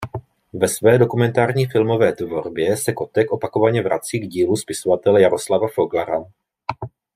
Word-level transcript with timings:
Ve 0.53 0.67
své 0.67 0.97
dokumentární 0.97 1.65
filmové 1.65 2.13
tvorbě 2.13 2.77
se 2.77 2.93
Kotek 2.93 3.31
opakovaně 3.31 3.81
vrací 3.83 4.19
k 4.19 4.27
dílu 4.27 4.55
spisovatele 4.55 5.21
Jaroslava 5.21 5.67
Foglara. 5.73 6.23